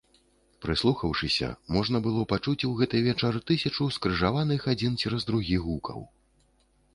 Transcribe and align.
Прыслухаўшыся, 0.65 1.49
можна 1.75 2.01
было 2.07 2.23
пачуць 2.31 2.65
у 2.69 2.71
гэты 2.79 3.03
вечар 3.09 3.37
тысячу 3.51 3.87
скрыжаваных, 3.99 4.67
адзін 4.73 4.97
цераз 5.05 5.29
другі, 5.29 5.61
гукаў. 5.69 6.01